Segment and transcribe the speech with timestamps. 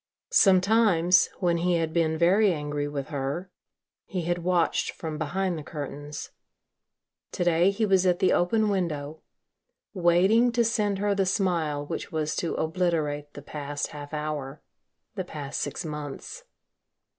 [0.31, 3.51] Sometimes, when he had been very angry with her
[4.07, 6.31] he had watched from behind the curtains.
[7.33, 9.21] To day, he was at the open window,
[9.93, 14.63] waiting to send her the smile which was to obliterate the past half hour,
[15.13, 16.45] the past six months.